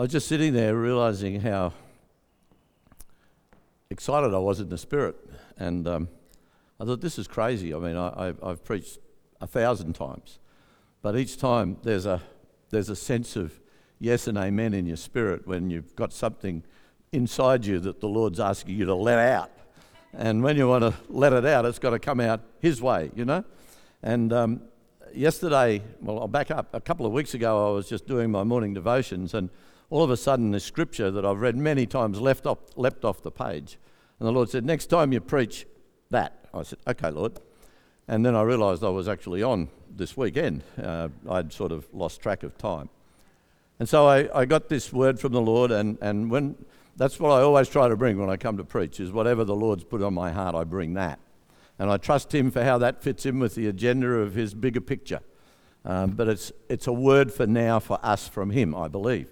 [0.00, 1.74] I was just sitting there realizing how
[3.90, 5.14] excited I was in the spirit.
[5.58, 6.08] And um,
[6.80, 7.74] I thought, this is crazy.
[7.74, 8.96] I mean, I, have preached
[9.42, 10.38] a thousand times,
[11.02, 12.22] but each time there's a,
[12.70, 13.60] there's a sense of
[13.98, 16.64] yes and amen in your spirit when you've got something
[17.12, 19.50] inside you that the Lord's asking you to let out.
[20.14, 23.10] And when you want to let it out, it's got to come out His way,
[23.14, 23.44] you know?
[24.02, 24.62] And um,
[25.12, 26.72] yesterday, well, I'll back up.
[26.72, 29.50] A couple of weeks ago, I was just doing my morning devotions, and
[29.90, 33.22] all of a sudden, this scripture that I've read many times left off, leapt off
[33.22, 33.78] the page.
[34.18, 35.66] And the Lord said, Next time you preach
[36.10, 36.46] that.
[36.54, 37.38] I said, Okay, Lord.
[38.06, 40.62] And then I realised I was actually on this weekend.
[40.80, 42.88] Uh, I'd sort of lost track of time.
[43.78, 46.56] And so I, I got this word from the Lord, and, and when
[46.96, 49.54] that's what I always try to bring when I come to preach, is whatever the
[49.54, 51.18] Lord's put on my heart, I bring that.
[51.78, 54.82] And I trust Him for how that fits in with the agenda of His bigger
[54.82, 55.20] picture.
[55.84, 59.28] Um, but it's, it's a word for now for us from Him, I believe.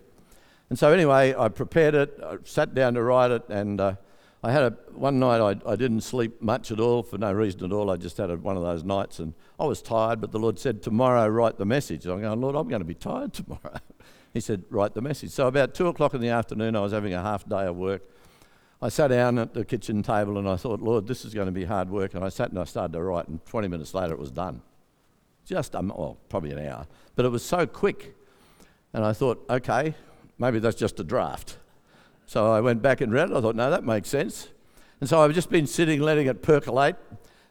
[0.71, 3.95] And so, anyway, I prepared it, I sat down to write it, and uh,
[4.43, 7.65] I had a, one night I, I didn't sleep much at all for no reason
[7.65, 7.91] at all.
[7.91, 10.59] I just had a, one of those nights, and I was tired, but the Lord
[10.59, 12.07] said, Tomorrow, write the message.
[12.07, 13.79] I'm going, Lord, I'm going to be tired tomorrow.
[14.35, 15.31] he said, Write the message.
[15.31, 18.03] So, about two o'clock in the afternoon, I was having a half day of work.
[18.81, 21.53] I sat down at the kitchen table and I thought, Lord, this is going to
[21.53, 22.15] be hard work.
[22.15, 24.63] And I sat and I started to write, and 20 minutes later, it was done.
[25.45, 26.87] Just, um, well, probably an hour.
[27.17, 28.15] But it was so quick.
[28.93, 29.95] And I thought, okay,
[30.39, 31.59] maybe that's just a draft.
[32.27, 33.37] So I went back and read it.
[33.37, 34.49] I thought, no, that makes sense.
[35.01, 36.97] And so I've just been sitting, letting it percolate.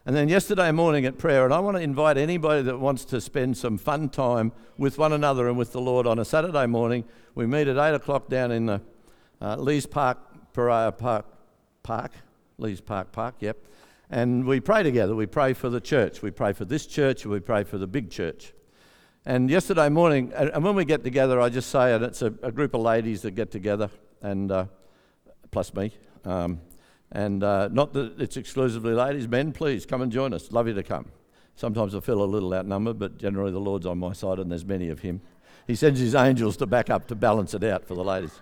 [0.06, 3.20] And then yesterday morning at prayer, and I want to invite anybody that wants to
[3.20, 7.04] spend some fun time with one another and with the Lord on a Saturday morning.
[7.36, 8.82] We meet at 8 o'clock down in the
[9.42, 10.20] uh, Lees Park,
[10.54, 11.26] Pariah Park,
[11.84, 12.12] Park,
[12.58, 13.58] Lees Park Park, yep.
[14.10, 15.14] And we pray together.
[15.14, 16.22] We pray for the church.
[16.22, 18.54] We pray for this church, we pray for the big church.
[19.28, 22.50] And yesterday morning, and when we get together, I just say, and it's a, a
[22.50, 23.90] group of ladies that get together,
[24.22, 24.68] and uh,
[25.52, 25.92] plus me.
[26.24, 26.62] Um,
[27.12, 30.50] and uh, not that it's exclusively ladies, men, please come and join us.
[30.54, 31.08] Love you to come.
[31.56, 34.64] Sometimes I feel a little outnumbered, but generally the Lord's on my side, and there's
[34.64, 35.20] many of Him.
[35.68, 38.40] He sends His angels to back up to balance it out for the ladies.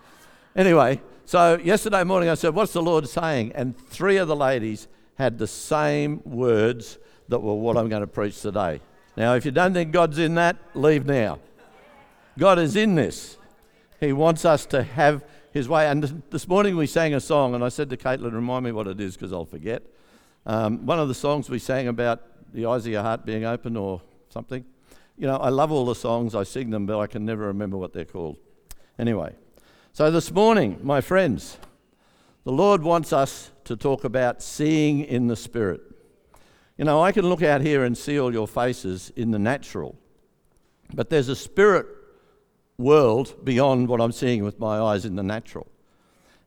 [0.55, 3.53] Anyway, so yesterday morning I said, What's the Lord saying?
[3.55, 6.99] And three of the ladies had the same words
[7.29, 8.81] that were what I'm going to preach today.
[9.17, 11.39] Now, if you don't think God's in that, leave now.
[12.37, 13.37] God is in this.
[13.99, 15.87] He wants us to have His way.
[15.87, 18.87] And this morning we sang a song, and I said to Caitlin, remind me what
[18.87, 19.83] it is because I'll forget.
[20.45, 22.21] Um, one of the songs we sang about
[22.53, 24.65] the eyes of your heart being open or something.
[25.17, 27.77] You know, I love all the songs, I sing them, but I can never remember
[27.77, 28.37] what they're called.
[28.99, 29.33] Anyway,
[29.93, 31.57] so this morning, my friends,
[32.43, 35.81] the Lord wants us to talk about seeing in the Spirit.
[36.77, 39.95] You know, I can look out here and see all your faces in the natural,
[40.93, 41.87] but there's a spirit
[42.77, 45.67] world beyond what I'm seeing with my eyes in the natural.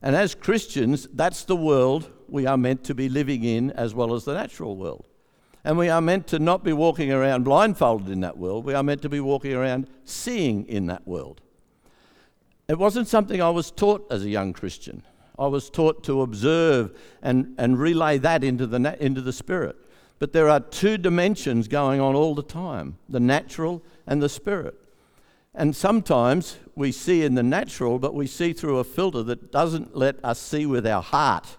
[0.01, 4.13] And as Christians, that's the world we are meant to be living in as well
[4.13, 5.07] as the natural world.
[5.63, 8.83] And we are meant to not be walking around blindfolded in that world, we are
[8.83, 11.41] meant to be walking around seeing in that world.
[12.67, 15.01] It wasn't something I was taught as a young Christian.
[15.39, 19.75] I was taught to observe and, and relay that into the, into the spirit.
[20.19, 24.75] But there are two dimensions going on all the time the natural and the spirit.
[25.55, 29.95] And sometimes we see in the natural, but we see through a filter that doesn't
[29.95, 31.57] let us see with our heart.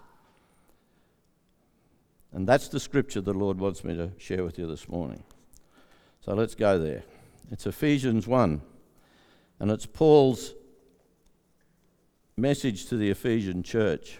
[2.31, 5.23] And that's the scripture the Lord wants me to share with you this morning.
[6.21, 7.03] So let's go there.
[7.51, 8.61] It's Ephesians 1,
[9.59, 10.53] and it's Paul's
[12.37, 14.19] message to the Ephesian church.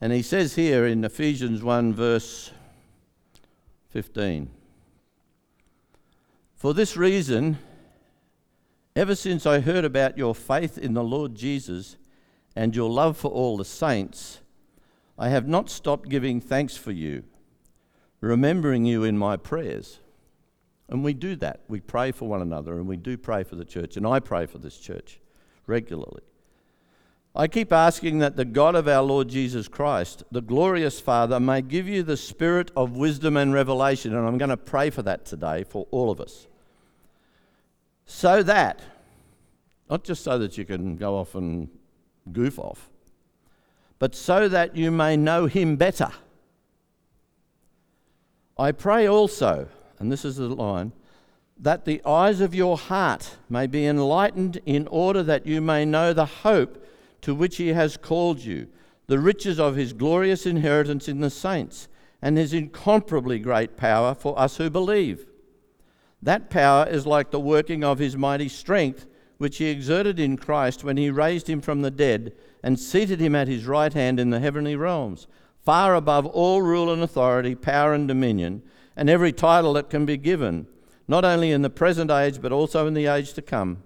[0.00, 2.52] And he says here in Ephesians 1, verse
[3.90, 4.48] 15
[6.54, 7.58] For this reason,
[8.96, 11.96] ever since I heard about your faith in the Lord Jesus
[12.56, 14.40] and your love for all the saints,
[15.18, 17.24] I have not stopped giving thanks for you,
[18.22, 20.00] remembering you in my prayers.
[20.88, 21.60] And we do that.
[21.68, 23.98] We pray for one another and we do pray for the church.
[23.98, 25.20] And I pray for this church
[25.66, 26.22] regularly.
[27.34, 31.62] I keep asking that the God of our Lord Jesus Christ, the glorious Father, may
[31.62, 34.16] give you the spirit of wisdom and revelation.
[34.16, 36.48] And I'm going to pray for that today for all of us.
[38.04, 38.80] So that,
[39.88, 41.68] not just so that you can go off and
[42.32, 42.90] goof off,
[44.00, 46.10] but so that you may know Him better.
[48.58, 49.68] I pray also,
[50.00, 50.92] and this is the line,
[51.58, 56.12] that the eyes of your heart may be enlightened in order that you may know
[56.12, 56.84] the hope
[57.22, 58.68] to which he has called you,
[59.06, 61.88] the riches of his glorious inheritance in the saints,
[62.22, 65.26] and his incomparably great power for us who believe.
[66.22, 69.06] That power is like the working of his mighty strength,
[69.38, 73.34] which he exerted in Christ when he raised him from the dead and seated him
[73.34, 75.26] at his right hand in the heavenly realms,
[75.64, 78.62] far above all rule and authority, power and dominion,
[78.96, 80.66] and every title that can be given,
[81.08, 83.82] not only in the present age, but also in the age to come.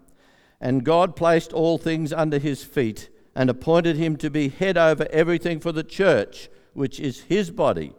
[0.61, 5.07] And God placed all things under his feet and appointed him to be head over
[5.11, 7.93] everything for the church, which is his body,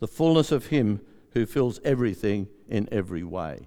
[0.00, 1.00] the fullness of him
[1.32, 3.66] who fills everything in every way.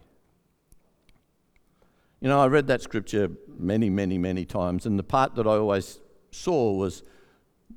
[2.19, 3.29] You know, I read that scripture
[3.59, 5.99] many, many, many times, and the part that I always
[6.31, 7.03] saw was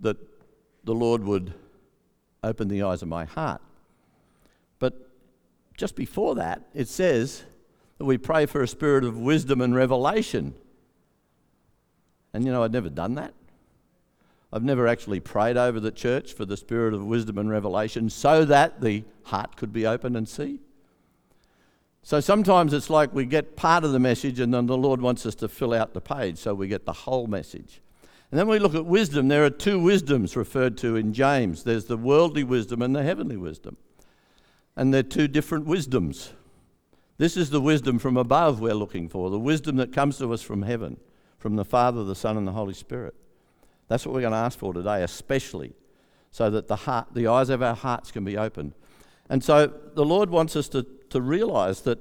[0.01, 0.17] that
[0.85, 1.53] the Lord would
[2.43, 3.61] open the eyes of my heart.
[4.79, 5.11] But
[5.77, 7.45] just before that, it says
[7.99, 10.55] that we pray for a spirit of wisdom and revelation.
[12.33, 13.35] And you know, I'd never done that.
[14.53, 18.45] I've never actually prayed over the church for the spirit of wisdom and revelation so
[18.45, 20.61] that the heart could be open and see.
[22.03, 25.27] So sometimes it's like we get part of the message and then the Lord wants
[25.27, 27.81] us to fill out the page so we get the whole message.
[28.31, 29.29] And then we look at wisdom.
[29.29, 33.37] There are two wisdoms referred to in James there's the worldly wisdom and the heavenly
[33.37, 33.77] wisdom.
[34.77, 36.33] And they're two different wisdoms.
[37.19, 40.41] This is the wisdom from above we're looking for, the wisdom that comes to us
[40.41, 40.97] from heaven,
[41.41, 43.17] from the Father, the Son, and the Holy Spirit.
[43.89, 45.75] That's what we're going to ask for today, especially
[46.31, 48.75] so that the, heart, the eyes of our hearts can be opened.
[49.29, 51.99] And so the Lord wants us to to realize that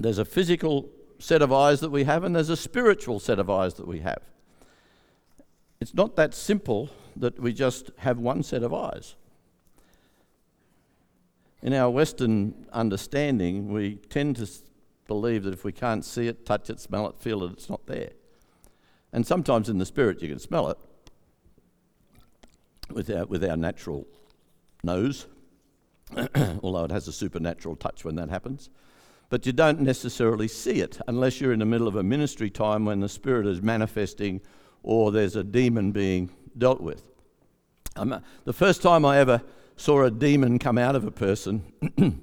[0.00, 0.88] there's a physical
[1.18, 3.98] set of eyes that we have and there's a spiritual set of eyes that we
[4.00, 4.22] have.
[5.80, 9.16] It's not that simple that we just have one set of eyes.
[11.60, 14.48] In our Western understanding, we tend to
[15.08, 17.84] believe that if we can't see it, touch it, smell it, feel it, it's not
[17.86, 18.10] there.
[19.12, 20.78] And sometimes in the spirit you can smell it
[22.90, 24.06] with our, with our natural
[24.82, 25.26] nose.
[26.62, 28.70] although it has a supernatural touch when that happens.
[29.30, 32.84] But you don't necessarily see it unless you're in the middle of a ministry time
[32.84, 34.40] when the Spirit is manifesting
[34.82, 37.02] or there's a demon being dealt with.
[38.44, 39.42] The first time I ever
[39.76, 41.64] saw a demon come out of a person,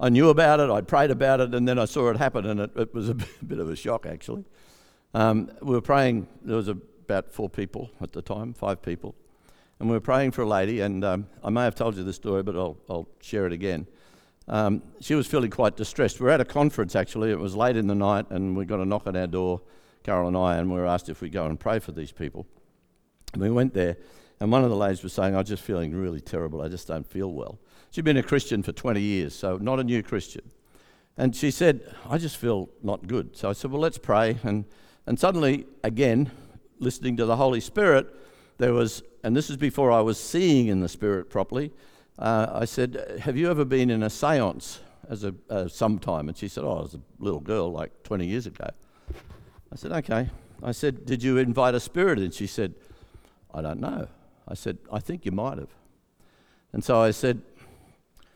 [0.00, 2.60] I knew about it, I prayed about it, and then I saw it happen, and
[2.60, 3.14] it, it was a
[3.46, 4.44] bit of a shock actually.
[5.14, 9.14] Um, we were praying, there was about four people at the time, five people
[9.78, 12.16] and we were praying for a lady, and um, I may have told you this
[12.16, 13.86] story, but I'll, I'll share it again.
[14.48, 16.18] Um, she was feeling quite distressed.
[16.18, 18.80] We were at a conference actually, it was late in the night, and we got
[18.80, 19.60] a knock on our door,
[20.02, 22.46] Carol and I, and we were asked if we'd go and pray for these people.
[23.32, 23.96] And we went there,
[24.40, 27.06] and one of the ladies was saying, I'm just feeling really terrible, I just don't
[27.06, 27.58] feel well.
[27.90, 30.50] She'd been a Christian for 20 years, so not a new Christian.
[31.16, 33.36] And she said, I just feel not good.
[33.36, 34.38] So I said, Well, let's pray.
[34.44, 34.66] And,
[35.08, 36.30] and suddenly, again,
[36.78, 38.14] listening to the Holy Spirit,
[38.58, 41.72] there was and this is before I was seeing in the spirit properly.
[42.18, 46.28] Uh, I said, Have you ever been in a seance as a uh, sometime?
[46.28, 48.68] And she said, Oh, I was a little girl like 20 years ago.
[49.72, 50.28] I said, Okay.
[50.62, 52.18] I said, Did you invite a spirit?
[52.18, 52.74] And she said,
[53.52, 54.08] I don't know.
[54.46, 55.74] I said, I think you might have.
[56.72, 57.40] And so I said,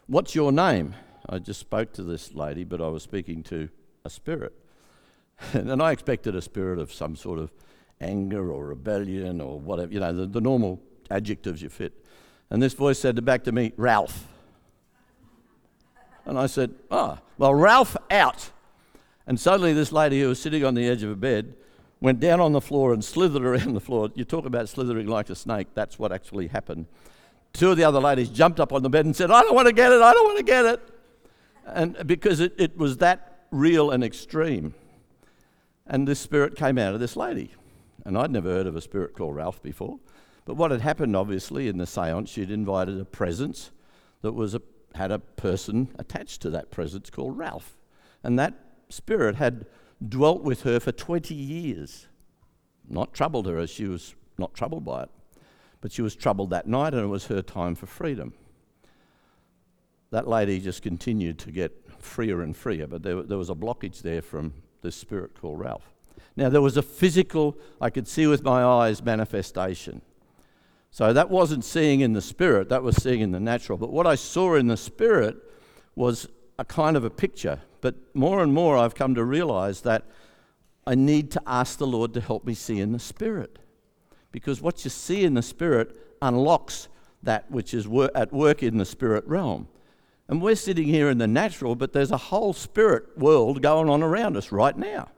[0.06, 0.94] What's your name?
[1.28, 3.68] I just spoke to this lady, but I was speaking to
[4.06, 4.54] a spirit.
[5.52, 7.50] and I expected a spirit of some sort of
[8.00, 10.80] anger or rebellion or whatever, you know, the, the normal
[11.10, 11.92] adjectives you fit.
[12.50, 14.26] And this voice said back to me, Ralph.
[16.24, 18.50] And I said, Oh, well, Ralph out.
[19.26, 21.54] And suddenly, this lady who was sitting on the edge of a bed
[22.00, 24.10] went down on the floor and slithered around the floor.
[24.14, 26.86] You talk about slithering like a snake, that's what actually happened.
[27.52, 29.68] Two of the other ladies jumped up on the bed and said, I don't want
[29.68, 30.80] to get it, I don't want to get it.
[31.66, 34.74] And because it, it was that real and extreme.
[35.92, 37.52] And this spirit came out of this lady.
[38.06, 40.00] And I'd never heard of a spirit called Ralph before.
[40.46, 43.70] But what had happened, obviously, in the seance, she'd invited a presence
[44.22, 44.62] that was a,
[44.94, 47.76] had a person attached to that presence called Ralph.
[48.24, 48.54] And that
[48.88, 49.66] spirit had
[50.08, 52.08] dwelt with her for 20 years.
[52.88, 55.10] Not troubled her as she was not troubled by it.
[55.82, 58.32] But she was troubled that night, and it was her time for freedom.
[60.10, 64.00] That lady just continued to get freer and freer, but there, there was a blockage
[64.00, 65.92] there from this spirit called Ralph.
[66.36, 70.02] Now, there was a physical, I could see with my eyes, manifestation.
[70.90, 73.78] So that wasn't seeing in the spirit, that was seeing in the natural.
[73.78, 75.36] But what I saw in the spirit
[75.94, 77.60] was a kind of a picture.
[77.80, 80.04] But more and more, I've come to realize that
[80.86, 83.58] I need to ask the Lord to help me see in the spirit.
[84.32, 86.88] Because what you see in the spirit unlocks
[87.22, 89.68] that which is wor- at work in the spirit realm.
[90.32, 94.02] And we're sitting here in the natural, but there's a whole spirit world going on
[94.02, 95.10] around us right now.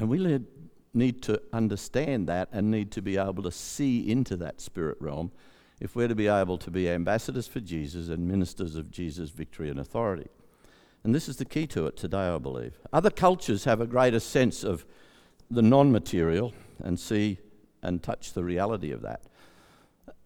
[0.00, 0.40] And we
[0.92, 5.30] need to understand that and need to be able to see into that spirit realm
[5.78, 9.70] if we're to be able to be ambassadors for Jesus and ministers of Jesus' victory
[9.70, 10.30] and authority.
[11.04, 12.76] And this is the key to it today, I believe.
[12.92, 14.84] Other cultures have a greater sense of
[15.48, 17.38] the non material and see
[17.84, 19.20] and touch the reality of that.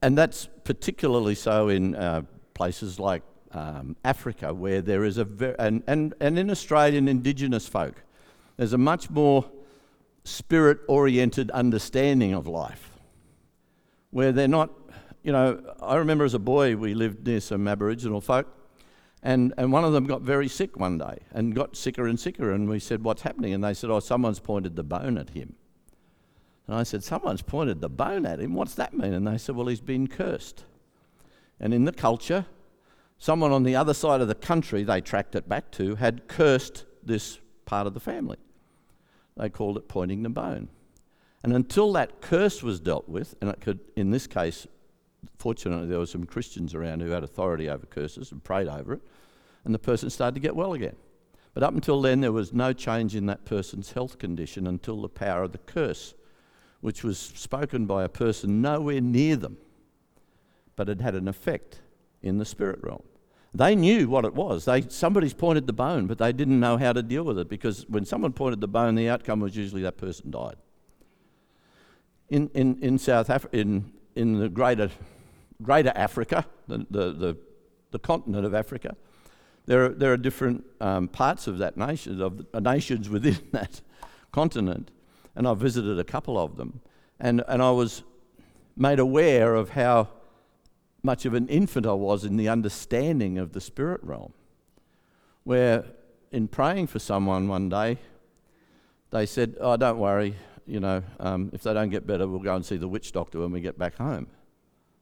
[0.03, 2.23] And that's particularly so in uh,
[2.55, 3.23] places like
[3.53, 8.03] um, Africa, where there is a very, and, and, and in Australian Indigenous folk,
[8.57, 9.45] there's a much more
[10.25, 12.91] spirit oriented understanding of life,
[14.11, 14.71] where they're not,
[15.23, 18.49] you know, I remember as a boy we lived near some Aboriginal folk,
[19.23, 22.53] and, and one of them got very sick one day and got sicker and sicker,
[22.53, 23.55] and we said, What's happening?
[23.55, 25.55] And they said, Oh, someone's pointed the bone at him.
[26.67, 28.55] And I said, Someone's pointed the bone at him.
[28.55, 29.13] What's that mean?
[29.13, 30.65] And they said, Well, he's been cursed.
[31.61, 32.47] And in the culture,
[33.19, 36.85] someone on the other side of the country they tracked it back to had cursed
[37.03, 38.39] this part of the family.
[39.37, 40.69] They called it pointing the bone.
[41.43, 44.67] And until that curse was dealt with, and it could, in this case,
[45.39, 49.03] fortunately, there were some Christians around who had authority over curses and prayed over it,
[49.65, 50.97] and the person started to get well again.
[51.53, 55.09] But up until then, there was no change in that person's health condition until the
[55.09, 56.15] power of the curse,
[56.85, 59.57] which was spoken by a person nowhere near them,
[60.77, 61.81] but it had an effect
[62.21, 63.03] in the spirit realm.
[63.55, 64.67] They knew what it was.
[64.67, 67.89] They, somebody's pointed the bone, but they didn't know how to deal with it because
[67.89, 70.57] when someone pointed the bone, the outcome was usually that person died.
[72.29, 74.91] In, in, in South Africa, in, in the greater,
[75.63, 77.37] greater Africa, the, the, the,
[77.93, 78.95] the continent of Africa,
[79.65, 83.81] there are, there are different um, parts of that nation, of uh, nations within that
[84.33, 84.91] continent,
[85.37, 86.81] and I've visited a couple of them.
[87.21, 88.03] And, and I was
[88.77, 90.09] made aware of how
[91.03, 94.33] much of an infant I was in the understanding of the spirit realm.
[95.45, 95.85] Where,
[96.33, 97.99] in praying for someone one day,
[99.11, 100.35] they said, Oh, don't worry,
[100.67, 103.41] you know, um, if they don't get better, we'll go and see the witch doctor
[103.41, 104.27] when we get back home.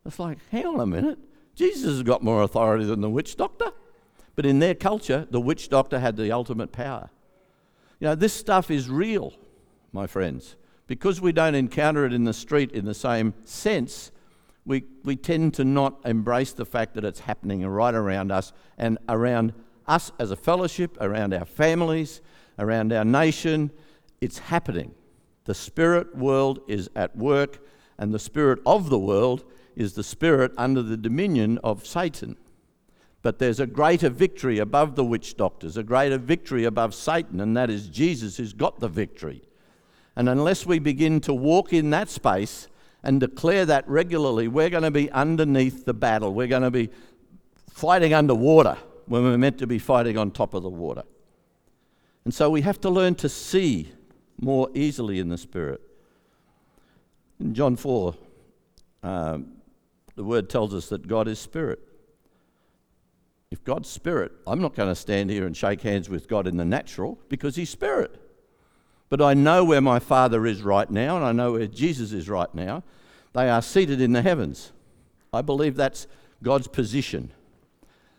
[0.04, 1.18] It's like, hang on a minute,
[1.54, 3.72] Jesus has got more authority than the witch doctor.
[4.34, 7.10] But in their culture, the witch doctor had the ultimate power.
[8.00, 9.34] You know, this stuff is real,
[9.92, 10.56] my friends.
[10.86, 14.10] Because we don't encounter it in the street in the same sense,
[14.64, 18.98] we, we tend to not embrace the fact that it's happening right around us and
[19.08, 19.52] around
[19.86, 22.20] us as a fellowship, around our families,
[22.58, 23.70] around our nation.
[24.20, 24.94] It's happening.
[25.44, 27.58] The spirit world is at work,
[27.98, 29.44] and the spirit of the world
[29.74, 32.36] is the spirit under the dominion of Satan.
[33.22, 37.56] But there's a greater victory above the witch doctors, a greater victory above Satan, and
[37.56, 39.42] that is Jesus who's got the victory.
[40.16, 42.68] And unless we begin to walk in that space,
[43.02, 46.32] and declare that regularly, we're going to be underneath the battle.
[46.32, 46.90] We're going to be
[47.70, 51.02] fighting underwater when we're meant to be fighting on top of the water.
[52.24, 53.92] And so we have to learn to see
[54.40, 55.80] more easily in the Spirit.
[57.40, 58.14] In John 4,
[59.02, 59.54] um,
[60.14, 61.80] the word tells us that God is Spirit.
[63.50, 66.56] If God's Spirit, I'm not going to stand here and shake hands with God in
[66.56, 68.21] the natural because He's Spirit.
[69.12, 72.30] But I know where my Father is right now, and I know where Jesus is
[72.30, 72.82] right now.
[73.34, 74.72] They are seated in the heavens.
[75.34, 76.06] I believe that's
[76.42, 77.30] God's position.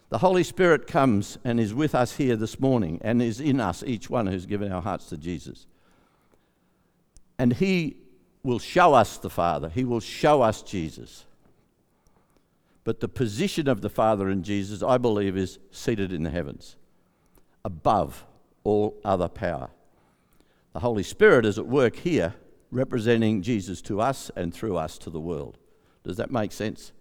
[0.09, 3.83] The Holy Spirit comes and is with us here this morning and is in us,
[3.83, 5.65] each one who's given our hearts to Jesus.
[7.39, 7.97] And He
[8.43, 11.25] will show us the Father, He will show us Jesus.
[12.83, 16.75] But the position of the Father in Jesus, I believe, is seated in the heavens,
[17.65, 18.23] above
[18.63, 19.71] all other power.
[20.73, 22.33] The Holy Spirit is at work here,
[22.71, 25.59] representing Jesus to us and through us to the world.
[26.03, 26.91] Does that make sense?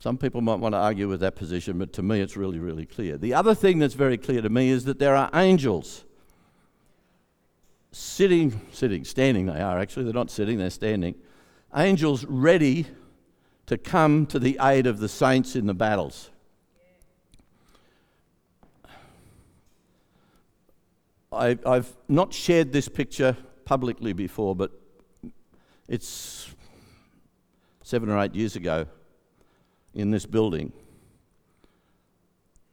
[0.00, 2.84] Some people might want to argue with that position, but to me it's really, really
[2.84, 3.16] clear.
[3.16, 6.04] The other thing that's very clear to me is that there are angels
[7.92, 11.14] sitting, sitting, standing, they are actually, they're not sitting, they're standing.
[11.76, 12.86] Angels ready
[13.66, 16.31] to come to the aid of the saints in the battles.
[21.32, 24.70] I, I've not shared this picture publicly before, but
[25.88, 26.54] it's
[27.82, 28.86] seven or eight years ago
[29.94, 30.72] in this building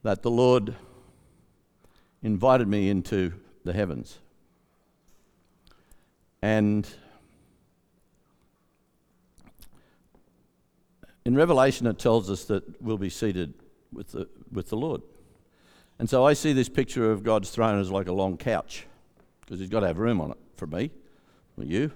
[0.04, 0.76] that the Lord
[2.22, 4.20] invited me into the heavens.
[6.42, 6.88] And
[11.26, 13.54] in Revelation, it tells us that we'll be seated
[13.94, 15.02] with the, with the Lord.
[16.00, 18.88] And so I see this picture of God's throne as like a long couch,
[19.42, 20.92] because He's got to have room on it for me,
[21.56, 21.92] for you.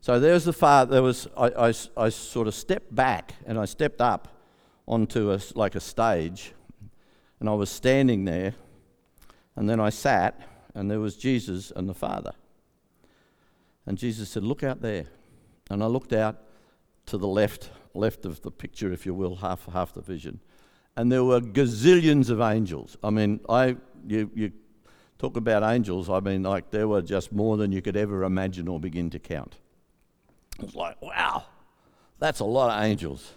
[0.00, 0.92] So there's the Father.
[0.92, 4.28] There was I, I, I sort of stepped back and I stepped up
[4.88, 6.54] onto a, like a stage,
[7.38, 8.54] and I was standing there,
[9.54, 10.40] and then I sat,
[10.74, 12.32] and there was Jesus and the Father.
[13.86, 15.04] And Jesus said, "Look out there,"
[15.70, 16.36] and I looked out
[17.06, 20.40] to the left, left of the picture, if you will, half half the vision,
[20.96, 22.96] and there were gazillions of angels.
[23.02, 24.52] I mean, I you, you
[25.18, 28.68] talk about angels, I mean, like there were just more than you could ever imagine
[28.68, 29.56] or begin to count.
[30.58, 31.44] It was like, wow,
[32.18, 33.32] that's a lot of angels.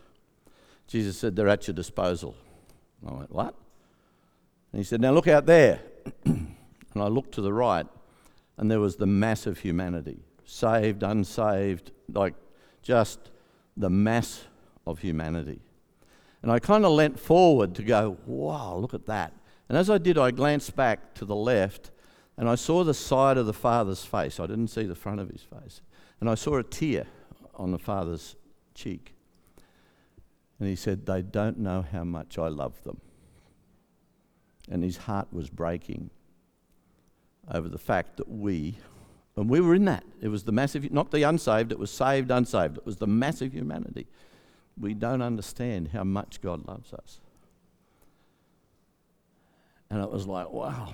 [0.87, 2.35] Jesus said, they're at your disposal.
[3.07, 3.55] I went, what?
[4.71, 5.79] And he said, now look out there.
[6.25, 6.55] and
[6.95, 7.85] I looked to the right,
[8.57, 12.35] and there was the mass of humanity saved, unsaved, like
[12.81, 13.31] just
[13.75, 14.45] the mass
[14.85, 15.59] of humanity.
[16.45, 19.33] And I kind of leant forward to go, wow, look at that.
[19.67, 21.89] And as I did, I glanced back to the left
[22.37, 24.39] and I saw the side of the father's face.
[24.39, 25.81] I didn't see the front of his face.
[26.19, 27.07] And I saw a tear
[27.55, 28.35] on the father's
[28.75, 29.15] cheek.
[30.59, 33.01] And he said, They don't know how much I love them.
[34.69, 36.11] And his heart was breaking
[37.51, 38.77] over the fact that we,
[39.35, 40.03] and we were in that.
[40.21, 42.77] It was the massive, not the unsaved, it was saved, unsaved.
[42.77, 44.05] It was the massive humanity
[44.79, 47.19] we don't understand how much God loves us.
[49.89, 50.93] And it was like, wow.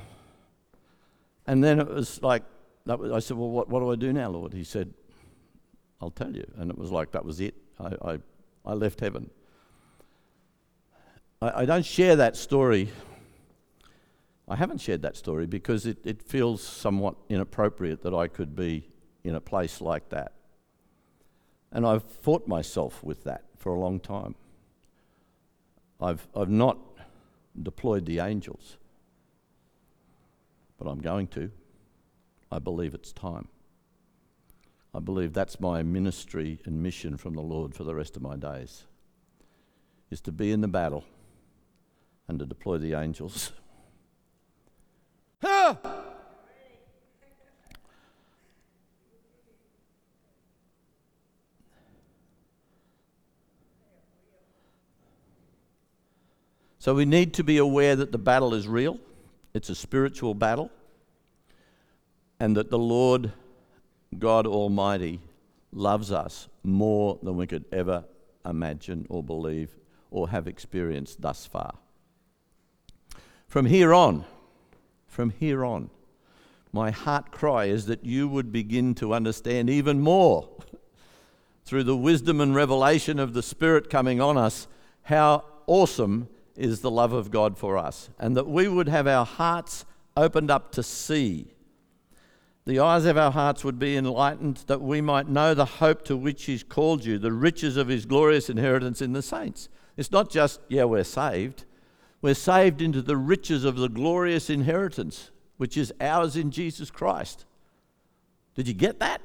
[1.47, 2.43] And then it was like,
[2.85, 4.53] was, I said, well, what, what do I do now, Lord?
[4.53, 4.93] He said,
[5.99, 6.45] I'll tell you.
[6.57, 7.55] And it was like, that was it.
[7.79, 8.19] I, I,
[8.65, 9.29] I left heaven.
[11.41, 12.89] I, I don't share that story.
[14.47, 18.89] I haven't shared that story because it, it feels somewhat inappropriate that I could be
[19.23, 20.33] in a place like that.
[21.71, 24.35] And I've fought myself with that for a long time.
[26.01, 26.77] I've, I've not
[27.61, 28.77] deployed the angels,
[30.77, 31.51] but I'm going to.
[32.51, 33.47] I believe it's time.
[34.93, 38.35] I believe that's my ministry and mission from the Lord for the rest of my
[38.35, 38.83] days
[40.09, 41.05] is to be in the battle
[42.27, 43.53] and to deploy the angels.
[56.81, 58.97] So we need to be aware that the battle is real,
[59.53, 60.71] it's a spiritual battle,
[62.39, 63.31] and that the Lord
[64.17, 65.19] God Almighty
[65.71, 68.05] loves us more than we could ever
[68.43, 69.75] imagine or believe
[70.09, 71.75] or have experienced thus far.
[73.45, 74.25] From here on,
[75.05, 75.91] from here on,
[76.73, 80.49] my heart cry is that you would begin to understand even more
[81.63, 84.67] through the wisdom and revelation of the Spirit coming on us
[85.03, 89.25] how awesome is the love of God for us, and that we would have our
[89.25, 89.85] hearts
[90.15, 91.53] opened up to see.
[92.65, 96.17] The eyes of our hearts would be enlightened that we might know the hope to
[96.17, 99.69] which He's called you, the riches of His glorious inheritance in the saints.
[99.97, 101.65] It's not just, yeah, we're saved.
[102.21, 107.45] We're saved into the riches of the glorious inheritance, which is ours in Jesus Christ.
[108.55, 109.21] Did you get that?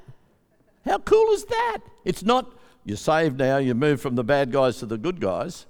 [0.85, 1.79] How cool is that?
[2.05, 2.51] It's not,
[2.85, 5.67] you're saved now, you move from the bad guys to the good guys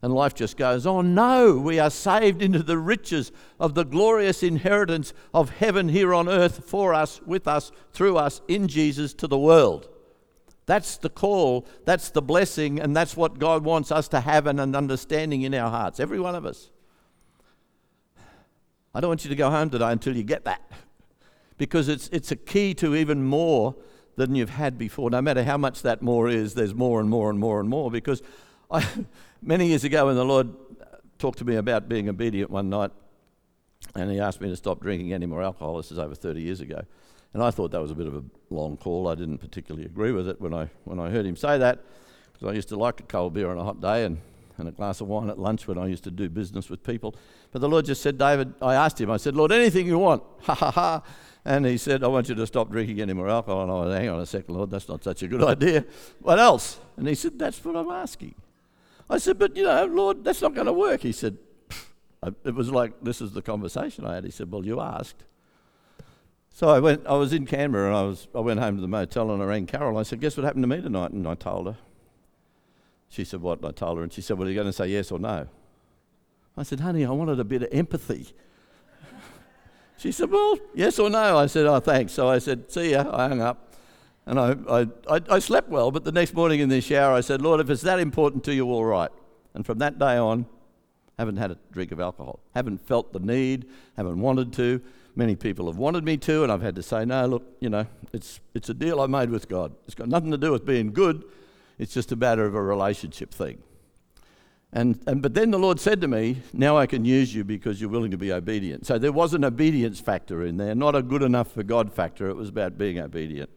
[0.00, 1.14] and life just goes on.
[1.14, 6.28] No, we are saved into the riches of the glorious inheritance of heaven here on
[6.28, 9.88] earth for us, with us, through us, in Jesus to the world.
[10.66, 14.60] That's the call, that's the blessing, and that's what God wants us to have and
[14.60, 16.70] an understanding in our hearts, every one of us.
[18.94, 20.62] I don't want you to go home today until you get that,
[21.56, 23.74] because it's, it's a key to even more
[24.16, 25.10] than you've had before.
[25.10, 27.90] No matter how much that more is, there's more and more and more and more,
[27.90, 28.22] because
[28.70, 28.86] I,
[29.42, 30.48] many years ago, when the Lord
[31.18, 32.90] talked to me about being obedient one night,
[33.94, 36.60] and He asked me to stop drinking any more alcohol, this is over 30 years
[36.60, 36.82] ago.
[37.34, 39.08] And I thought that was a bit of a long call.
[39.08, 41.80] I didn't particularly agree with it when I, when I heard him say that,
[42.32, 44.18] because I used to like a cold beer on a hot day and,
[44.56, 47.14] and a glass of wine at lunch when I used to do business with people.
[47.52, 50.22] But the Lord just said, David, I asked him, I said, Lord, anything you want.
[50.42, 51.02] Ha ha ha.
[51.44, 53.62] And he said, I want you to stop drinking any more alcohol.
[53.62, 55.84] And I went, hang on a second, Lord, that's not such a good idea.
[56.20, 56.78] What else?
[56.96, 58.34] And he said, that's what I'm asking.
[59.10, 61.00] I said, But you know, Lord, that's not going to work.
[61.00, 61.38] He said,
[62.44, 64.24] It was like, this is the conversation I had.
[64.24, 65.24] He said, Well, you asked.
[66.50, 68.88] So I went, I was in Canberra and I, was, I went home to the
[68.88, 69.96] motel and I rang Carol.
[69.96, 71.12] I said, Guess what happened to me tonight?
[71.12, 71.76] And I told her.
[73.08, 73.60] She said, What?
[73.60, 74.02] And I told her.
[74.02, 75.46] And she said, Well, are you going to say yes or no?
[76.56, 78.34] I said, Honey, I wanted a bit of empathy.
[79.98, 81.38] she said, Well, yes or no?
[81.38, 82.12] I said, Oh, thanks.
[82.12, 83.04] So I said, See ya.
[83.10, 83.67] I hung up.
[84.28, 87.22] And I, I, I, I slept well, but the next morning in the shower, I
[87.22, 89.10] said, Lord, if it's that important to you, all right.
[89.54, 90.44] And from that day on,
[91.18, 92.38] haven't had a drink of alcohol.
[92.54, 93.64] Haven't felt the need,
[93.96, 94.82] haven't wanted to.
[95.16, 97.86] Many people have wanted me to, and I've had to say, no, look, you know,
[98.12, 99.74] it's, it's a deal I made with God.
[99.86, 101.24] It's got nothing to do with being good,
[101.78, 103.62] it's just a matter of a relationship thing.
[104.74, 107.80] And, and, but then the Lord said to me, Now I can use you because
[107.80, 108.86] you're willing to be obedient.
[108.86, 112.28] So there was an obedience factor in there, not a good enough for God factor.
[112.28, 113.48] It was about being obedient.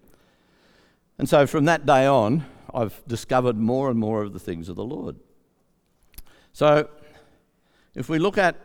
[1.21, 4.75] And so from that day on, I've discovered more and more of the things of
[4.75, 5.17] the Lord.
[6.51, 6.89] So
[7.93, 8.55] If we look at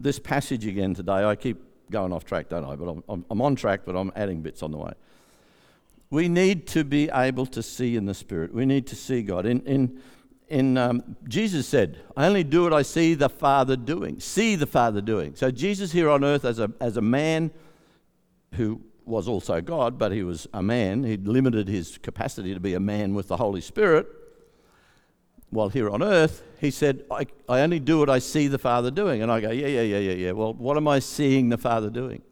[0.00, 2.74] this passage again today, I keep going off track, don't I?
[2.74, 4.92] But I'm, I'm, on track, but I'm adding bits on the way.
[6.10, 8.52] We need to be able to see in the Spirit.
[8.52, 9.46] We need to see God.
[9.46, 10.02] In, in,
[10.48, 14.18] in um, Jesus said, I only do what I see the Father doing.
[14.18, 15.36] See the Father doing.
[15.36, 17.52] So Jesus here on earth as a, as a man
[18.54, 21.04] who was also God, but he was a man.
[21.04, 24.06] He'd limited his capacity to be a man with the Holy Spirit.
[25.50, 28.90] While here on earth, he said, I, I only do what I see the Father
[28.90, 29.22] doing.
[29.22, 30.32] And I go, yeah, yeah, yeah, yeah, yeah.
[30.32, 32.22] Well, what am I seeing the Father doing?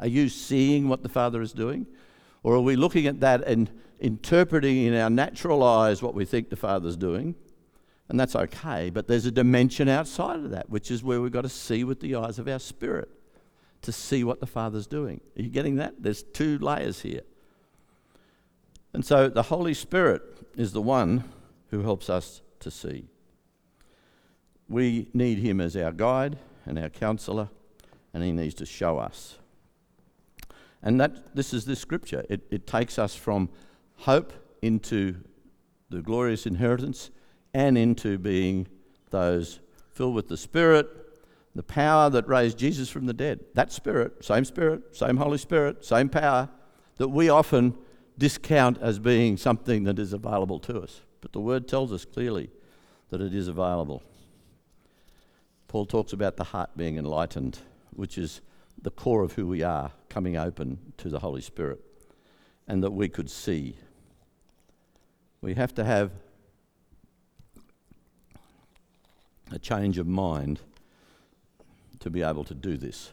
[0.00, 1.86] Are you seeing what the Father is doing?
[2.42, 6.50] Or are we looking at that and interpreting in our natural eyes what we think
[6.50, 7.34] the Father's doing?
[8.08, 11.42] And that's okay, but there's a dimension outside of that, which is where we've got
[11.42, 13.10] to see with the eyes of our spirit
[13.82, 15.20] to see what the Father's doing.
[15.38, 15.94] Are you getting that?
[16.00, 17.22] There's two layers here.
[18.92, 20.22] And so the Holy Spirit
[20.56, 21.24] is the one
[21.70, 23.08] who helps us to see.
[24.68, 27.48] We need Him as our guide and our counselor,
[28.12, 29.38] and He needs to show us.
[30.82, 32.24] And that this is this scripture.
[32.28, 33.48] It, it takes us from
[33.96, 35.16] hope into
[35.90, 37.10] the glorious inheritance
[37.54, 38.66] and into being
[39.10, 39.60] those
[39.90, 40.88] filled with the Spirit,
[41.58, 43.40] the power that raised Jesus from the dead.
[43.54, 46.48] That Spirit, same Spirit, same Holy Spirit, same power,
[46.98, 47.76] that we often
[48.16, 51.00] discount as being something that is available to us.
[51.20, 52.50] But the Word tells us clearly
[53.10, 54.04] that it is available.
[55.66, 57.58] Paul talks about the heart being enlightened,
[57.90, 58.40] which is
[58.80, 61.80] the core of who we are, coming open to the Holy Spirit,
[62.68, 63.74] and that we could see.
[65.40, 66.12] We have to have
[69.50, 70.60] a change of mind
[72.08, 73.12] to be able to do this.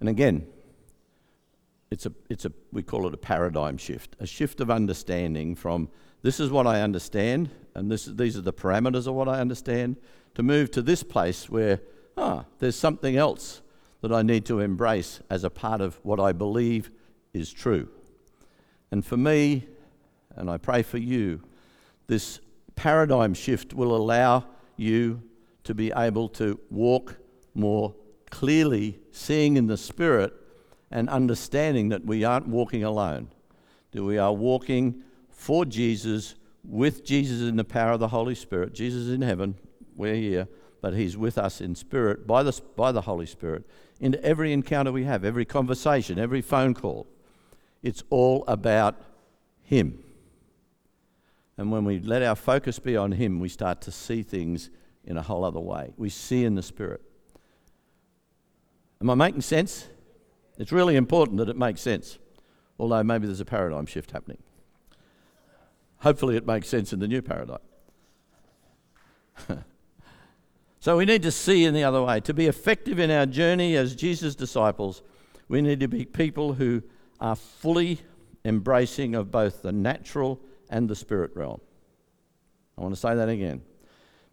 [0.00, 0.46] And again,
[1.90, 5.90] it's a, it's a, we call it a paradigm shift, a shift of understanding from
[6.22, 9.96] this is what I understand, and this, these are the parameters of what I understand,
[10.34, 11.80] to move to this place where,
[12.16, 13.60] ah, there's something else
[14.00, 16.90] that I need to embrace as a part of what I believe
[17.34, 17.88] is true.
[18.90, 19.68] And for me,
[20.36, 21.42] and I pray for you,
[22.06, 22.40] this
[22.76, 24.46] paradigm shift will allow
[24.78, 25.22] you
[25.64, 27.16] to be able to walk
[27.54, 27.94] more
[28.30, 30.32] clearly, seeing in the Spirit
[30.90, 33.28] and understanding that we aren't walking alone,
[33.92, 38.74] that we are walking for Jesus, with Jesus in the power of the Holy Spirit.
[38.74, 39.56] Jesus is in heaven,
[39.96, 40.48] we're here,
[40.80, 43.64] but He's with us in spirit by the, by the Holy Spirit
[44.00, 47.06] into every encounter we have, every conversation, every phone call.
[47.82, 49.00] It's all about
[49.62, 50.02] Him.
[51.56, 54.70] And when we let our focus be on Him, we start to see things
[55.06, 55.92] in a whole other way.
[55.96, 57.02] We see in the Spirit.
[59.00, 59.88] Am I making sense?
[60.58, 62.18] It's really important that it makes sense,
[62.78, 64.38] although maybe there's a paradigm shift happening.
[65.98, 67.58] Hopefully, it makes sense in the new paradigm.
[70.80, 72.20] so, we need to see in the other way.
[72.20, 75.02] To be effective in our journey as Jesus' disciples,
[75.48, 76.82] we need to be people who
[77.20, 78.00] are fully
[78.44, 81.60] embracing of both the natural and the spirit realm.
[82.76, 83.62] I want to say that again.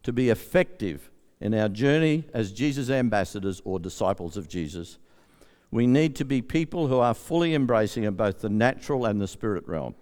[0.04, 1.10] To be effective
[1.40, 4.98] in our journey as Jesus' ambassadors or disciples of Jesus,
[5.70, 9.28] we need to be people who are fully embracing of both the natural and the
[9.28, 9.94] spirit realm.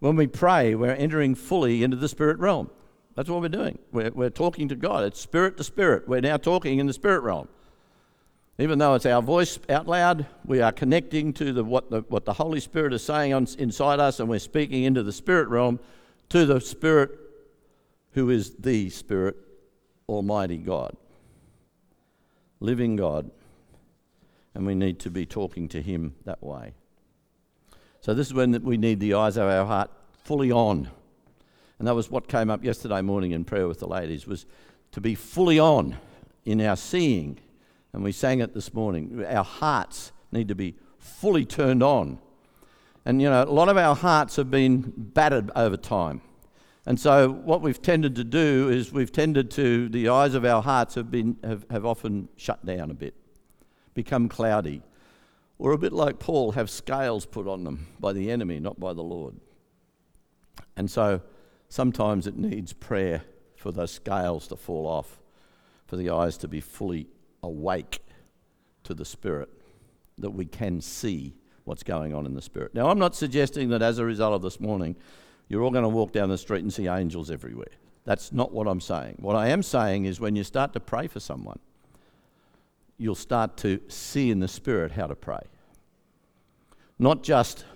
[0.00, 2.70] When we pray, we're entering fully into the spirit realm.
[3.14, 3.78] That's what we're doing.
[3.92, 5.04] We're, we're talking to God.
[5.04, 6.08] It's spirit to spirit.
[6.08, 7.48] We're now talking in the spirit realm.
[8.58, 12.24] Even though it's our voice out loud, we are connecting to the, what, the, what
[12.24, 15.78] the Holy Spirit is saying on, inside us, and we're speaking into the spirit realm
[16.30, 17.18] to the Spirit
[18.12, 19.36] who is the Spirit,
[20.08, 20.96] Almighty God,
[22.60, 23.30] living God,
[24.54, 26.74] and we need to be talking to Him that way.
[28.00, 29.90] So, this is when we need the eyes of our heart
[30.24, 30.88] fully on.
[31.78, 34.46] And that was what came up yesterday morning in prayer with the ladies was
[34.92, 35.96] to be fully on
[36.44, 37.38] in our seeing
[37.92, 39.24] and we sang it this morning.
[39.24, 42.18] Our hearts need to be fully turned on.
[43.04, 46.22] And, you know, a lot of our hearts have been battered over time.
[46.84, 50.62] And so, what we've tended to do is we've tended to, the eyes of our
[50.62, 53.14] hearts have, been, have, have often shut down a bit,
[53.94, 54.82] become cloudy,
[55.58, 58.92] or a bit like Paul, have scales put on them by the enemy, not by
[58.94, 59.36] the Lord.
[60.76, 61.20] And so,
[61.68, 63.22] sometimes it needs prayer
[63.54, 65.20] for those scales to fall off,
[65.86, 67.06] for the eyes to be fully
[67.44, 68.00] awake
[68.82, 69.50] to the Spirit,
[70.18, 72.74] that we can see what's going on in the Spirit.
[72.74, 74.96] Now, I'm not suggesting that as a result of this morning,
[75.52, 77.66] you're all going to walk down the street and see angels everywhere.
[78.04, 79.16] That's not what I'm saying.
[79.18, 81.58] What I am saying is when you start to pray for someone,
[82.96, 85.42] you'll start to see in the Spirit how to pray.
[86.98, 87.66] Not just,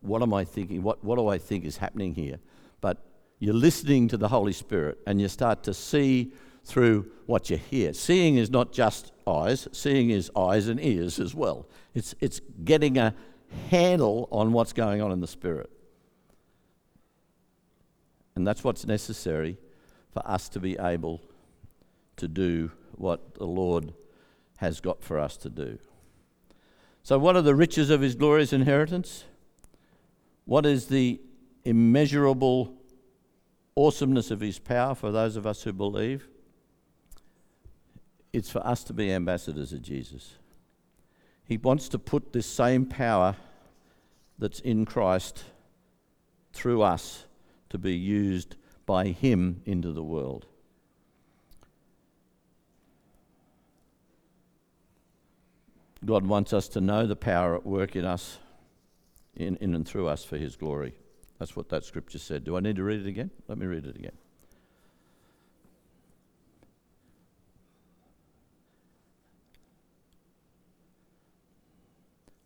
[0.00, 0.82] what am I thinking?
[0.82, 2.38] What, what do I think is happening here?
[2.80, 2.96] But
[3.40, 6.32] you're listening to the Holy Spirit and you start to see
[6.64, 7.92] through what you hear.
[7.92, 11.66] Seeing is not just eyes, seeing is eyes and ears as well.
[11.92, 13.14] It's, it's getting a
[13.68, 15.68] handle on what's going on in the spirit.
[18.34, 19.58] And that's what's necessary
[20.12, 21.20] for us to be able
[22.16, 23.94] to do what the Lord
[24.56, 25.78] has got for us to do.
[27.02, 29.24] So, what are the riches of his glorious inheritance?
[30.44, 31.20] What is the
[31.64, 32.74] immeasurable
[33.74, 36.28] awesomeness of his power for those of us who believe?
[38.32, 40.36] It's for us to be ambassadors of Jesus.
[41.44, 43.36] He wants to put this same power
[44.38, 45.44] that's in Christ
[46.52, 47.26] through us
[47.72, 48.54] to be used
[48.84, 50.46] by Him into the world.
[56.04, 58.38] God wants us to know the power at work in us,
[59.34, 60.94] in, in and through us for His glory.
[61.38, 62.44] That's what that scripture said.
[62.44, 63.30] Do I need to read it again?
[63.48, 64.12] Let me read it again.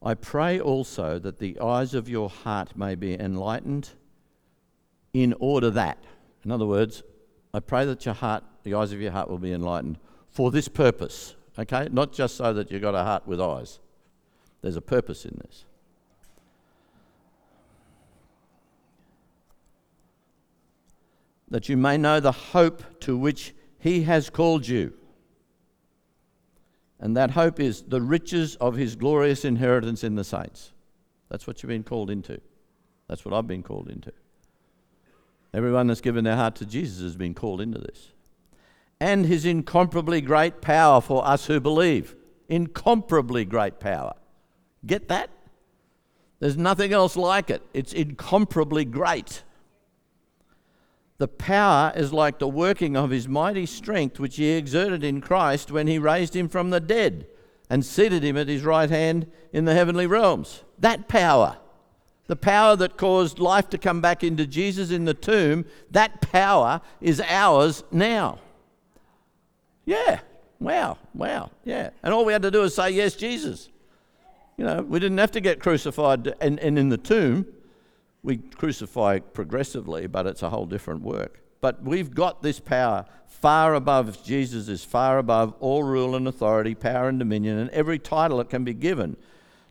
[0.01, 3.91] I pray also that the eyes of your heart may be enlightened
[5.23, 5.99] in order that.
[6.45, 7.03] In other words,
[7.55, 9.99] I pray that your heart, the eyes of your heart will be enlightened
[10.29, 11.35] for this purpose.
[11.59, 11.89] Okay?
[11.91, 13.79] Not just so that you've got a heart with eyes.
[14.63, 15.65] There's a purpose in this.
[21.49, 24.93] That you may know the hope to which he has called you
[26.99, 30.73] and that hope is the riches of his glorious inheritance in the saints.
[31.29, 32.41] That's what you've been called into.
[33.09, 34.13] That's what I've been called into.
[35.55, 38.13] Everyone that's given their heart to Jesus has been called into this.
[39.01, 42.17] And his incomparably great power for us who believe.
[42.49, 44.15] Incomparably great power.
[44.85, 45.31] Get that?
[46.39, 47.63] There's nothing else like it.
[47.73, 49.43] It's incomparably great.
[51.19, 55.71] The power is like the working of his mighty strength, which he exerted in Christ
[55.71, 57.27] when he raised him from the dead
[57.71, 60.63] and seated him at his right hand in the heavenly realms.
[60.79, 61.57] That power,
[62.27, 66.81] the power that caused life to come back into Jesus in the tomb, that power
[67.01, 68.39] is ours now.
[69.85, 70.21] Yeah,
[70.59, 71.91] wow, wow, yeah.
[72.03, 73.69] And all we had to do is say, Yes, Jesus.
[74.57, 77.47] You know, we didn't have to get crucified and, and in the tomb
[78.23, 81.41] we crucify progressively, but it's a whole different work.
[81.61, 86.75] But we've got this power far above, Jesus is far above all rule and authority,
[86.75, 89.17] power and dominion, and every title that can be given,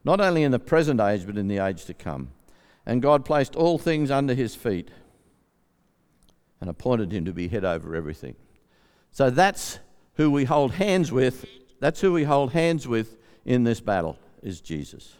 [0.03, 2.29] not only in the present age, but in the age to come.
[2.86, 4.89] And God placed all things under his feet
[6.62, 8.36] and appointed him to be head over everything.
[9.12, 9.80] So that's
[10.15, 11.45] who we hold hands with.
[11.80, 15.15] That's who we hold hands with in this battle, is Jesus.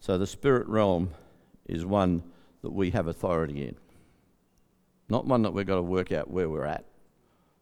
[0.00, 1.10] So the spirit realm
[1.66, 2.22] is one
[2.62, 3.76] that we have authority in,
[5.08, 6.84] not one that we've got to work out where we're at.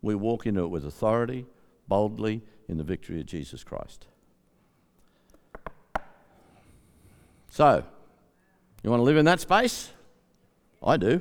[0.03, 1.47] We walk into it with authority,
[1.89, 4.07] boldly, in the victory of Jesus Christ.
[7.51, 7.85] So,
[8.83, 9.91] you want to live in that space?
[10.83, 11.21] I do.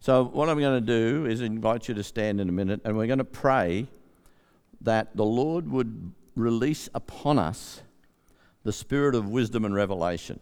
[0.00, 2.96] So, what I'm going to do is invite you to stand in a minute and
[2.96, 3.88] we're going to pray
[4.82, 7.80] that the Lord would release upon us
[8.62, 10.38] the spirit of wisdom and revelation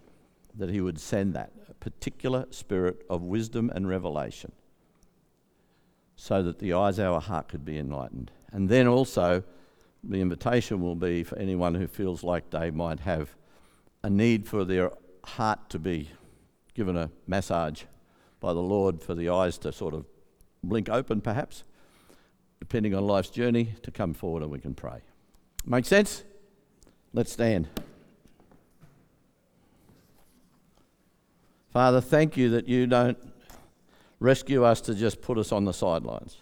[0.56, 4.52] that he would send that, a particular spirit of wisdom and revelation,
[6.16, 8.30] so that the eyes of our heart could be enlightened.
[8.52, 9.42] And then also,
[10.02, 13.34] the invitation will be for anyone who feels like they might have
[14.02, 14.90] a need for their
[15.24, 16.10] heart to be
[16.74, 17.82] given a massage
[18.40, 20.04] by the Lord, for the eyes to sort of
[20.62, 21.64] blink open, perhaps,
[22.60, 25.00] depending on life's journey, to come forward and we can pray.
[25.64, 26.24] Make sense?
[27.12, 27.68] Let's stand.
[31.70, 33.18] Father, thank you that you don't
[34.20, 36.38] rescue us to just put us on the sidelines.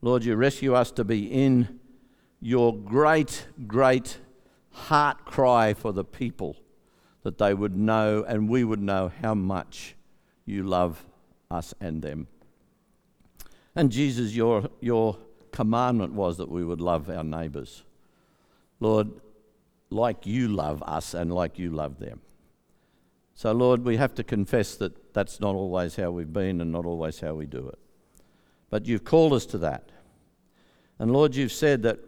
[0.00, 1.80] Lord, you rescue us to be in
[2.40, 4.18] your great, great
[4.70, 6.56] heart cry for the people,
[7.28, 9.94] that they would know and we would know how much
[10.46, 11.04] you love
[11.50, 12.26] us and them.
[13.76, 15.18] And Jesus, your, your
[15.52, 17.82] commandment was that we would love our neighbours.
[18.80, 19.10] Lord,
[19.90, 22.22] like you love us and like you love them.
[23.34, 26.86] So, Lord, we have to confess that that's not always how we've been and not
[26.86, 27.78] always how we do it.
[28.70, 29.90] But you've called us to that.
[30.98, 31.98] And, Lord, you've said that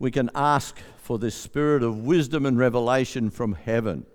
[0.00, 4.06] we can ask for this spirit of wisdom and revelation from heaven,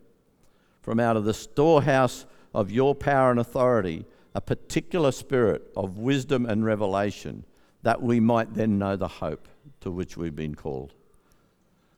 [0.90, 6.48] from out of the storehouse of your power and authority, a particular spirit of wisdom
[6.48, 7.46] and revelation,
[7.84, 9.48] that we might then know the hope
[9.82, 10.96] to which we've been called,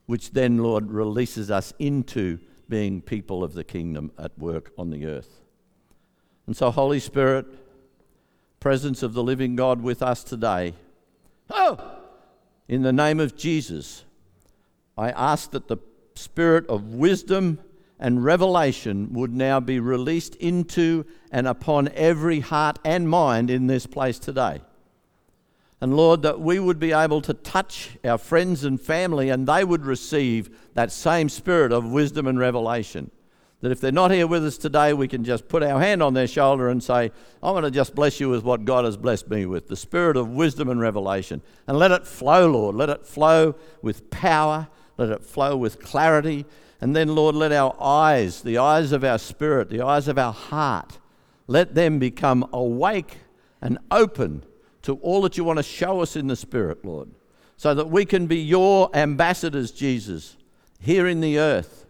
[0.07, 5.05] which then, Lord, releases us into being people of the kingdom at work on the
[5.05, 5.39] earth.
[6.45, 7.45] And so, Holy Spirit,
[8.59, 10.73] presence of the living God with us today.
[11.49, 11.79] Oh!
[12.67, 14.03] In the name of Jesus,
[14.97, 15.77] I ask that the
[16.13, 17.57] spirit of wisdom
[18.01, 23.85] and revelation would now be released into and upon every heart and mind in this
[23.85, 24.59] place today.
[25.79, 29.63] And Lord, that we would be able to touch our friends and family and they
[29.63, 33.11] would receive that same spirit of wisdom and revelation.
[33.61, 36.15] That if they're not here with us today, we can just put our hand on
[36.15, 37.11] their shoulder and say,
[37.43, 40.17] I want to just bless you with what God has blessed me with the spirit
[40.17, 41.43] of wisdom and revelation.
[41.67, 42.75] And let it flow, Lord.
[42.75, 44.67] Let it flow with power.
[44.97, 46.45] Let it flow with clarity.
[46.81, 50.33] And then, Lord, let our eyes, the eyes of our spirit, the eyes of our
[50.33, 50.97] heart,
[51.47, 53.17] let them become awake
[53.61, 54.43] and open
[54.81, 57.11] to all that you want to show us in the Spirit, Lord,
[57.55, 60.37] so that we can be your ambassadors, Jesus,
[60.79, 61.81] here in the earth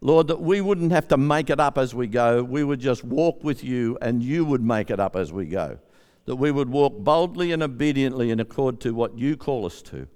[0.00, 2.42] Lord, that we wouldn't have to make it up as we go.
[2.42, 5.78] We would just walk with you and you would make it up as we go.
[6.26, 10.06] That we would walk boldly and obediently in accord to what you call us to.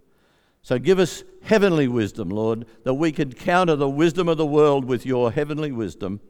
[0.62, 4.85] So give us heavenly wisdom, Lord, that we could counter the wisdom of the world
[4.85, 6.20] with your heavenly wisdom,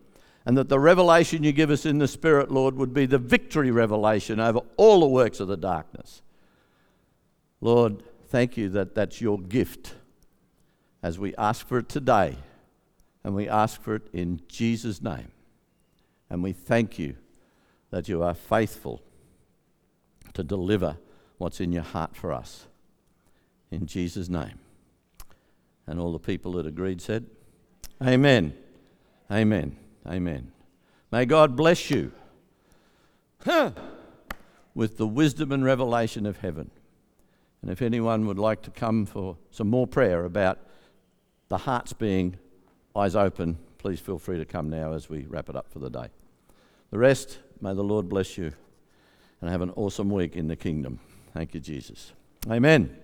[0.47, 3.71] and that the revelation you give us in the Spirit, Lord, would be the victory
[3.71, 6.23] revelation over all the works of the darkness.
[7.61, 9.95] Lord, thank you that that's your gift
[11.03, 12.37] as we ask for it today.
[13.25, 15.31] And we ask for it in Jesus' name.
[16.29, 17.15] And we thank you
[17.91, 19.03] that you are faithful
[20.33, 20.97] to deliver
[21.39, 22.67] what's in your heart for us.
[23.73, 24.59] In Jesus' name.
[25.87, 27.27] And all the people that agreed said,
[28.03, 28.55] Amen.
[29.31, 29.77] Amen.
[30.07, 30.53] Amen.
[31.11, 32.13] May God bless you
[33.45, 33.73] huh,
[34.75, 36.71] with the wisdom and revelation of heaven.
[37.63, 40.59] And if anyone would like to come for some more prayer about
[41.49, 42.37] the hearts being
[42.95, 45.91] eyes open, please feel free to come now as we wrap it up for the
[45.91, 46.09] day.
[46.91, 48.53] The rest, may the Lord bless you
[49.41, 50.99] and have an awesome week in the kingdom.
[51.33, 52.13] Thank you, Jesus.
[52.51, 52.97] Amen.